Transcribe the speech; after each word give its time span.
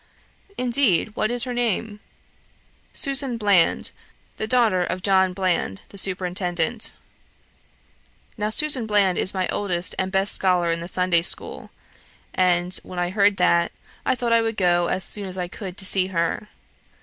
'Indeed; 0.57 1.15
what 1.15 1.29
is 1.29 1.43
her 1.43 1.53
name?' 1.53 1.99
'Susan 2.91 3.37
Bland, 3.37 3.91
the 4.37 4.47
daughter 4.47 4.83
of 4.83 5.03
John 5.03 5.31
Bland, 5.31 5.81
the 5.89 5.97
superintendent.' 5.99 6.93
Now 8.35 8.49
Susan 8.49 8.87
Bland 8.87 9.19
is 9.19 9.35
my 9.35 9.47
oldest 9.49 9.93
and 9.99 10.11
best 10.11 10.33
scholar 10.33 10.71
in 10.71 10.79
the 10.79 10.87
Sunday 10.87 11.21
school; 11.21 11.69
and, 12.33 12.73
when 12.81 12.97
I 12.97 13.11
heard 13.11 13.37
that, 13.37 13.71
I 14.03 14.15
thought 14.15 14.33
I 14.33 14.41
would 14.41 14.57
go 14.57 14.87
as 14.87 15.03
soon 15.05 15.27
as 15.27 15.37
I 15.37 15.47
could 15.47 15.77
to 15.77 15.85
see 15.85 16.07
her. 16.07 16.47